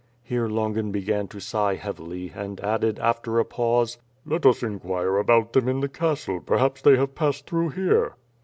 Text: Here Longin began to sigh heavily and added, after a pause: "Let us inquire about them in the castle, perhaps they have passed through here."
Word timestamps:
Here 0.23 0.47
Longin 0.49 0.91
began 0.91 1.27
to 1.27 1.39
sigh 1.39 1.75
heavily 1.75 2.31
and 2.33 2.59
added, 2.61 2.97
after 2.97 3.37
a 3.37 3.45
pause: 3.45 3.99
"Let 4.25 4.47
us 4.47 4.63
inquire 4.63 5.17
about 5.19 5.53
them 5.53 5.69
in 5.69 5.79
the 5.79 5.89
castle, 5.89 6.39
perhaps 6.41 6.81
they 6.81 6.95
have 6.97 7.13
passed 7.13 7.45
through 7.45 7.69
here." 7.69 8.15